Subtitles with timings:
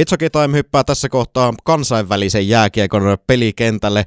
[0.00, 4.04] It's okay time hyppää tässä kohtaa kansainvälisen jääkiekon pelikentälle.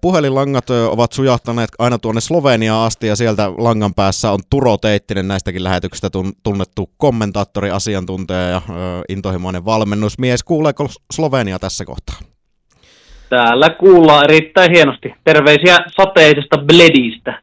[0.00, 5.64] Puhelinlangat ovat sujahtaneet aina tuonne Sloveniaan asti ja sieltä langan päässä on Turo Teittinen näistäkin
[5.64, 6.10] lähetyksistä
[6.42, 8.62] tunnettu kommentaattori, asiantuntija ja
[9.08, 10.44] intohimoinen valmennusmies.
[10.44, 12.16] Kuuleeko Slovenia tässä kohtaa?
[13.28, 15.14] Täällä kuullaan erittäin hienosti.
[15.24, 17.42] Terveisiä sateisesta Bledistä.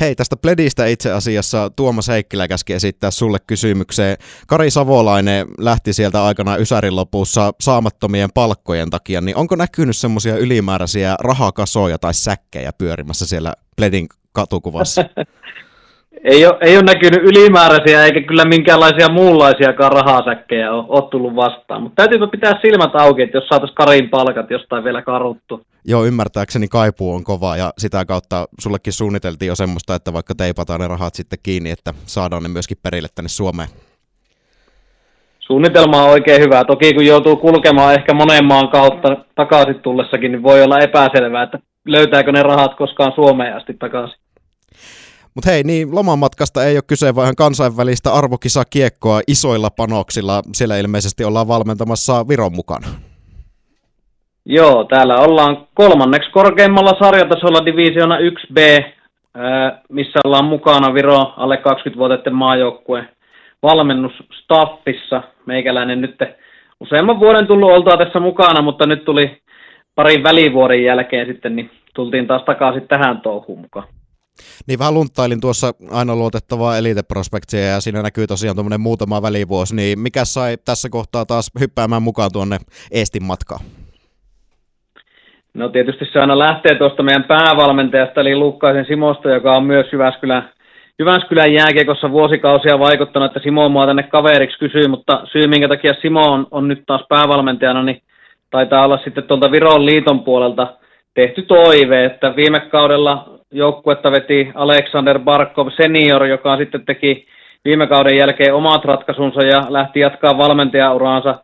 [0.00, 4.16] Hei, tästä Pledistä itse asiassa Tuomas Heikkilä käski esittää sulle kysymykseen.
[4.46, 11.16] Kari Savolainen lähti sieltä aikana Ysärin lopussa saamattomien palkkojen takia, niin onko näkynyt semmoisia ylimääräisiä
[11.20, 15.04] rahakasoja tai säkkejä pyörimässä siellä Pledin katukuvassa?
[16.24, 21.82] ei, ole, ei ole näkynyt ylimääräisiä eikä kyllä minkäänlaisia muunlaisiakaan rahasäkkejä ole, ole tullut vastaan.
[21.82, 25.60] Mutta täytyypä pitää silmät auki, että jos saataisiin Karin palkat jostain vielä karuttu.
[25.84, 30.80] Joo, ymmärtääkseni kaipuu on kova ja sitä kautta sullekin suunniteltiin jo semmoista, että vaikka teipataan
[30.80, 33.68] ne rahat sitten kiinni, että saadaan ne myöskin perille tänne Suomeen.
[35.38, 36.64] Suunnitelma on oikein hyvä.
[36.64, 41.58] Toki kun joutuu kulkemaan ehkä monen maan kautta takaisin tullessakin, niin voi olla epäselvää, että
[41.86, 44.18] löytääkö ne rahat koskaan Suomeen asti takaisin.
[45.34, 50.42] Mutta hei, niin lomamatkasta ei ole kyse, vaan kansainvälistä arvokisakiekkoa isoilla panoksilla.
[50.52, 52.86] Siellä ilmeisesti ollaan valmentamassa Viron mukana.
[54.46, 58.84] Joo, täällä ollaan kolmanneksi korkeimmalla sarjatasolla divisioona 1B,
[59.88, 63.08] missä ollaan mukana Viro alle 20-vuotiaiden maajoukkueen
[63.62, 65.22] valmennusstaffissa.
[65.46, 66.16] Meikäläinen nyt
[66.80, 69.42] useamman vuoden tullut oltua tässä mukana, mutta nyt tuli
[69.94, 73.88] parin välivuoden jälkeen sitten, niin tultiin taas takaisin tähän touhuun mukaan.
[74.66, 79.76] Niin vähän lunttailin tuossa aina luotettavaa Elite Prospectia ja siinä näkyy tosiaan tuommoinen muutama välivuosi,
[79.76, 82.58] niin mikä sai tässä kohtaa taas hyppäämään mukaan tuonne
[82.90, 83.60] Eestin matkaan?
[85.54, 90.50] No tietysti se aina lähtee tuosta meidän päävalmentajasta, eli Lukkaisen Simosta, joka on myös Jyväskylän,
[90.98, 96.32] Jyväskylän jääkiekossa vuosikausia vaikuttanut, että Simo mua tänne kaveriksi kysyy, mutta syy minkä takia Simo
[96.32, 98.02] on, on nyt taas päävalmentajana, niin
[98.50, 100.76] taitaa olla sitten tuolta Viron liiton puolelta
[101.14, 107.26] tehty toive, että viime kaudella joukkuetta veti Alexander Barkov senior, joka sitten teki
[107.64, 111.34] viime kauden jälkeen omat ratkaisunsa ja lähti jatkaa valmentajauraansa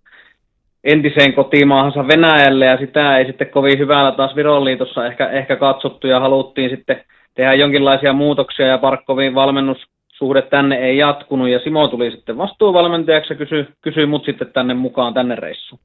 [0.85, 6.07] entiseen kotimaahansa Venäjälle ja sitä ei sitten kovin hyvällä taas Viron liitossa ehkä, ehkä katsottu
[6.07, 7.05] ja haluttiin sitten
[7.35, 13.37] tehdä jonkinlaisia muutoksia ja Barkovin valmennussuhde tänne ei jatkunut ja Simo tuli sitten vastuuvalmentajaksi ja
[13.37, 15.81] kysyi, kysyi mut sitten tänne mukaan tänne reissuun.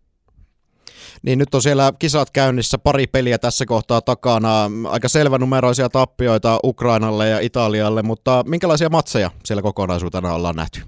[1.25, 4.49] Niin nyt on siellä kisat käynnissä, pari peliä tässä kohtaa takana,
[4.89, 10.79] aika selvänumeroisia tappioita Ukrainalle ja Italialle, mutta minkälaisia matseja siellä kokonaisuutena ollaan nähty?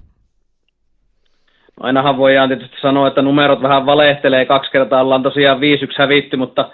[1.80, 5.60] Ainahan voidaan tietysti sanoa, että numerot vähän valehtelee, kaksi kertaa ollaan tosiaan 5-1
[5.98, 6.70] hävitty, mutta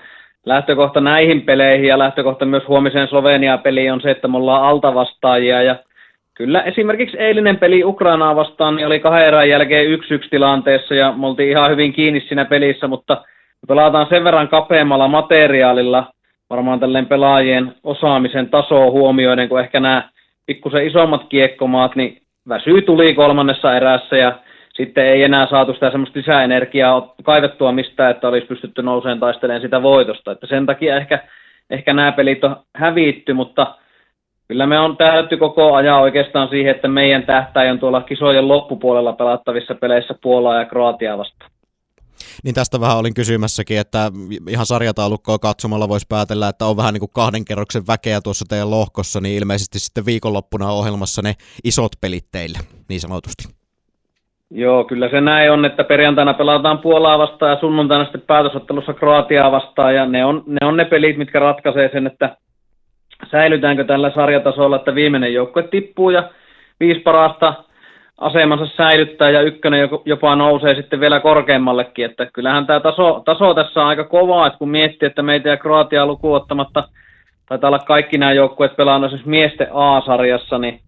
[0.47, 5.63] lähtökohta näihin peleihin ja lähtökohta myös huomiseen Slovenia-peliin on se, että me ollaan altavastaajia.
[5.63, 5.77] Ja
[6.35, 11.27] Kyllä esimerkiksi eilinen peli Ukrainaa vastaan niin oli kahden erän jälkeen 1-1 tilanteessa ja me
[11.27, 13.25] oltiin ihan hyvin kiinni siinä pelissä, mutta
[13.69, 16.13] pelataan sen verran kapeammalla materiaalilla,
[16.51, 20.09] varmaan tälleen pelaajien osaamisen tasoa huomioiden, kun ehkä nämä
[20.47, 24.33] pikkusen isommat kiekkomaat, niin väsyy tuli kolmannessa erässä ja
[24.75, 29.83] sitten ei enää saatu sitä semmoista lisäenergiaa kaivettua mistään, että olisi pystytty nouseen taistelemaan sitä
[29.83, 30.33] voitosta.
[30.33, 31.19] Että sen takia ehkä,
[31.71, 33.75] ehkä nämä pelit on hävitty, mutta
[34.49, 39.13] kyllä me on täytty koko ajan oikeastaan siihen, että meidän tähtäin on tuolla kisojen loppupuolella
[39.13, 41.52] pelattavissa peleissä Puolaa ja Kroatiaa vastaan.
[42.45, 44.11] Niin tästä vähän olin kysymässäkin, että
[44.49, 48.71] ihan sarjataulukkoa katsomalla voisi päätellä, että on vähän niin kuin kahden kerroksen väkeä tuossa teidän
[48.71, 51.35] lohkossa, niin ilmeisesti sitten viikonloppuna ohjelmassa ne
[51.65, 53.45] isot pelit teille, niin sanotusti.
[54.55, 59.53] Joo, kyllä se näin on, että perjantaina pelataan Puolaa vastaan ja sunnuntaina sitten päätösottelussa Kroatiaa
[59.53, 62.37] vastaan ja ne on, ne on ne pelit, mitkä ratkaisee sen, että
[63.31, 66.31] säilytäänkö tällä sarjatasolla, että viimeinen joukkue tippuu ja
[66.81, 67.55] viisi parasta
[68.23, 73.81] asemansa säilyttää ja ykkönen jopa nousee sitten vielä korkeammallekin, että kyllähän tämä taso, taso tässä
[73.81, 76.89] on aika kova, että kun miettii, että meitä ja Kroatiaa lukuun ottamatta
[77.49, 80.81] taitaa olla kaikki nämä joukkueet pelannut esimerkiksi miesten A-sarjassa, niin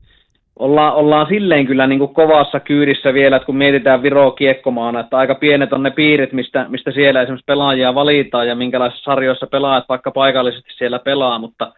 [0.59, 5.17] ollaan, ollaan silleen kyllä niin kuin kovassa kyydissä vielä, että kun mietitään Viroa kiekkomaana, että
[5.17, 9.85] aika pienet on ne piirit, mistä, mistä siellä esimerkiksi pelaajia valitaan ja minkälaisissa sarjoissa pelaajat
[9.89, 11.73] vaikka paikallisesti siellä pelaa, mutta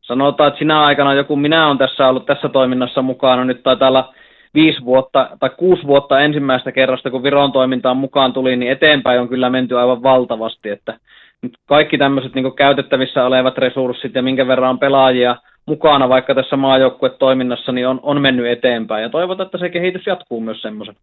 [0.00, 4.14] sanotaan, että sinä aikana joku minä on tässä ollut tässä toiminnassa mukana, nyt taitaa olla
[4.54, 9.28] viisi vuotta tai kuusi vuotta ensimmäistä kerrasta, kun Viron toimintaan mukaan tuli, niin eteenpäin on
[9.28, 10.98] kyllä menty aivan valtavasti, että
[11.42, 15.36] nyt kaikki tämmöiset niin käytettävissä olevat resurssit ja minkä verran on pelaajia
[15.66, 20.40] mukana vaikka tässä maajoukkuetoiminnassa, niin on, on mennyt eteenpäin ja toivotaan, että se kehitys jatkuu
[20.40, 20.96] myös semmoisen.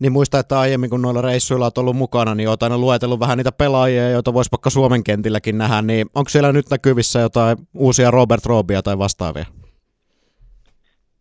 [0.00, 3.38] Niin muista, että aiemmin kun noilla reissuilla olet ollut mukana, niin olet aina luetellut vähän
[3.38, 8.10] niitä pelaajia, joita voisi vaikka Suomen kentilläkin nähdä, niin onko siellä nyt näkyvissä jotain uusia
[8.10, 9.44] Robert Robia tai vastaavia?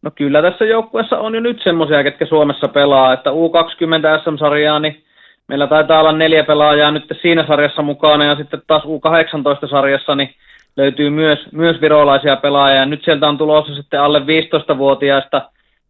[0.04, 5.04] No kyllä tässä joukkueessa on jo nyt semmoisia, ketkä Suomessa pelaa, että U20 SM-sarjaa, niin
[5.48, 10.30] meillä taitaa olla neljä pelaajaa nyt siinä sarjassa mukana ja sitten taas U18-sarjassa niin
[10.78, 12.86] löytyy myös, myös virolaisia pelaajia.
[12.86, 15.42] Nyt sieltä on tulossa sitten alle 15-vuotiaista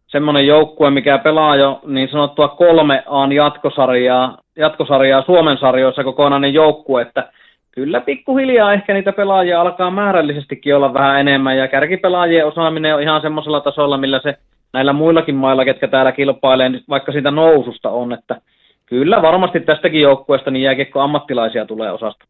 [0.06, 7.02] semmoinen joukkue, mikä pelaa jo niin sanottua kolme aan jatkosarjaa, jatkosarjaa Suomen sarjoissa kokonainen joukkue,
[7.02, 7.28] että
[7.74, 13.22] kyllä pikkuhiljaa ehkä niitä pelaajia alkaa määrällisestikin olla vähän enemmän, ja kärkipelaajien osaaminen on ihan
[13.22, 14.34] semmoisella tasolla, millä se
[14.72, 18.40] näillä muillakin mailla, ketkä täällä kilpailee, niin vaikka siitä noususta on, että
[18.86, 22.24] kyllä varmasti tästäkin joukkueesta niin jääkiekko ammattilaisia tulee osasta.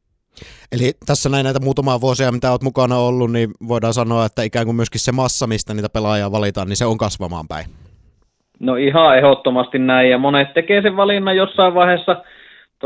[0.72, 4.64] Eli tässä näin näitä muutamaa vuosia, mitä olet mukana ollut, niin voidaan sanoa, että ikään
[4.64, 7.66] kuin myöskin se massa, mistä niitä pelaajia valitaan, niin se on kasvamaan päin.
[8.60, 12.16] No ihan ehdottomasti näin, ja monet tekee sen valinnan jossain vaiheessa–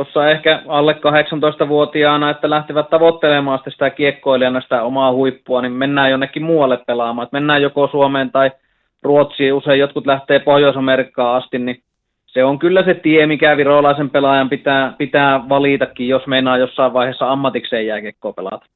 [0.04, 6.42] tuossa ehkä alle 18-vuotiaana, että lähtevät tavoittelemaan sitä kiekkoilijana sitä omaa huippua, niin mennään jonnekin
[6.42, 7.24] muualle pelaamaan.
[7.24, 8.50] Että mennään joko Suomeen tai
[9.02, 11.82] Ruotsiin, usein jotkut lähtee Pohjois-Amerikkaan asti, niin
[12.26, 17.32] se on kyllä se tie, mikä virolaisen pelaajan pitää, pitää valitakin, jos meinaa jossain vaiheessa
[17.32, 18.66] ammatikseen jääkiekkoa pelata.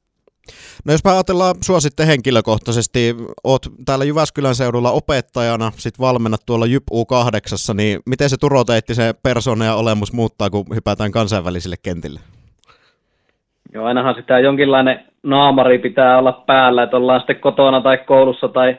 [0.85, 6.83] No jos ajatellaan sua sitten henkilökohtaisesti, oot täällä Jyväskylän seudulla opettajana, sit valmennat tuolla JYP
[6.93, 12.19] U8, niin miten se Turo Teitti se persona ja olemus muuttaa, kun hypätään kansainvälisille kentille?
[13.73, 18.77] Joo, ainahan sitä jonkinlainen naamari pitää olla päällä, että ollaan sitten kotona tai koulussa tai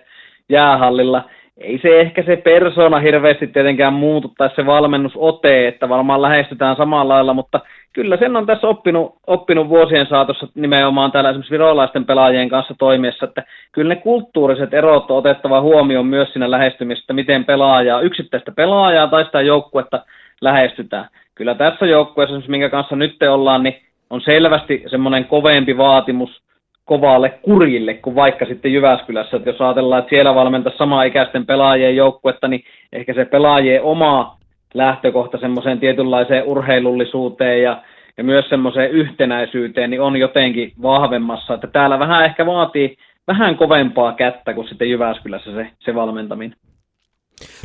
[0.48, 1.24] jäähallilla.
[1.56, 7.14] Ei se ehkä se persona hirveästi tietenkään muutu tai se valmennusote, että varmaan lähestytään samalla
[7.14, 7.60] lailla, mutta
[7.94, 13.24] kyllä sen on tässä oppinut, oppinut vuosien saatossa nimenomaan täällä esimerkiksi virolaisten pelaajien kanssa toimiessa,
[13.24, 19.06] että kyllä ne kulttuuriset erot on otettava huomioon myös siinä lähestymisessä, miten pelaajaa, yksittäistä pelaajaa
[19.06, 20.04] tai sitä joukkuetta
[20.40, 21.08] lähestytään.
[21.34, 23.80] Kyllä tässä joukkueessa, minkä kanssa nyt te ollaan, niin
[24.10, 26.42] on selvästi semmoinen kovempi vaatimus
[26.84, 29.36] kovalle kurille kuin vaikka sitten Jyväskylässä.
[29.36, 34.36] Että jos ajatellaan, että siellä valmentaa samaa ikäisten pelaajien joukkuetta, niin ehkä se pelaajien oma
[34.74, 37.82] lähtökohta semmoiseen tietynlaiseen urheilullisuuteen ja,
[38.16, 41.54] ja myös semmoiseen yhtenäisyyteen niin on jotenkin vahvemmassa.
[41.54, 46.56] Että täällä vähän ehkä vaatii vähän kovempaa kättä kuin sitten Jyväskylässä se, se valmentaminen.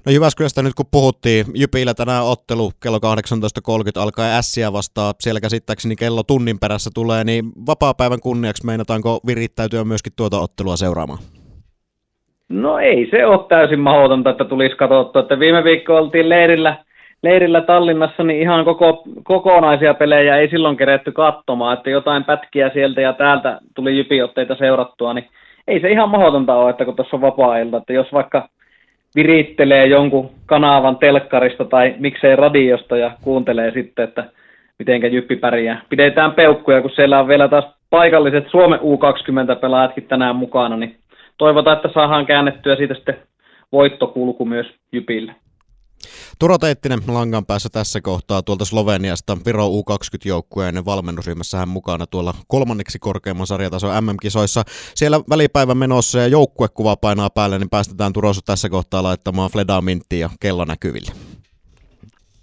[0.06, 5.96] No Jyväskylästä nyt kun puhuttiin, Jypillä tänään ottelu kello 18.30 alkaa ässiä vastaan, siellä käsittääkseni
[5.96, 11.20] kello tunnin perässä tulee, niin vapaa-päivän kunniaksi meinataanko virittäytyä myöskin tuota ottelua seuraamaan?
[12.50, 16.78] No ei se ole täysin mahdotonta, että tulisi katsottua, että viime viikko oltiin leirillä–
[17.24, 23.02] leirillä Tallinnassa niin ihan koko, kokonaisia pelejä ei silloin keretty katsomaan, että jotain pätkiä sieltä
[23.02, 25.28] ja täältä tuli jypiotteita seurattua, niin
[25.68, 28.50] ei se ihan mahdotonta ole, että kun tuossa on vapaa-ilta, että jos vaikka
[29.16, 34.24] virittelee jonkun kanavan telkkarista tai miksei radiosta ja kuuntelee sitten, että
[34.80, 35.82] mitenkä Jyppi pärjää.
[35.90, 40.96] Pidetään peukkuja, kun siellä on vielä taas paikalliset Suomen U20-pelaajatkin tänään mukana, niin
[41.38, 43.18] toivotaan, että saadaan käännettyä siitä sitten
[43.72, 45.36] voittokulku myös Jypille.
[46.40, 53.00] Turo Teittinen langan päässä tässä kohtaa tuolta Sloveniasta Viro U20-joukkueen valmennusryhmässä hän mukana tuolla kolmanneksi
[53.00, 54.64] korkeimman sarjatason MM-kisoissa.
[54.96, 60.20] Siellä välipäivän menossa ja joukkuekuva painaa päälle, niin päästetään Turossa tässä kohtaa laittamaan Fleda Minttiin
[60.20, 61.12] ja kello näkyville.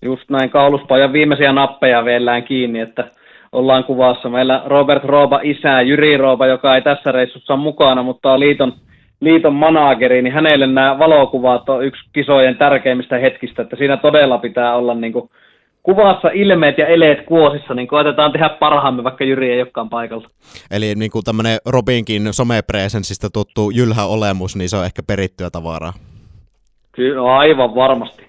[0.03, 3.11] Just näin, kauluspajan viimeisiä nappeja vielä kiinni, että
[3.53, 4.29] ollaan kuvassa.
[4.29, 8.73] Meillä Robert Rooba isä, Jyri Rooba, joka ei tässä reissussa mukana, mutta on liiton
[9.21, 14.77] liiton manageri, niin hänelle nämä valokuvat on yksi kisojen tärkeimmistä hetkistä, että siinä todella pitää
[14.77, 15.31] olla niin kuin
[15.83, 20.29] kuvassa ilmeet ja eleet kuosissa, niin koetetaan tehdä parhaamme, vaikka Jyri ei olekaan paikalla.
[20.71, 25.93] Eli niin kuin tämmöinen Robinkin somepresensistä tuttu jylhä olemus, niin se on ehkä perittyä tavaraa.
[26.93, 28.27] Kyllä, aivan varmasti.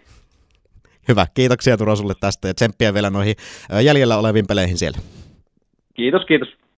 [1.07, 3.35] Hyvä, kiitoksia Turo sulle tästä ja tsemppiä vielä noihin
[3.81, 4.97] jäljellä oleviin peleihin siellä.
[5.93, 6.49] Kiitos, kiitos.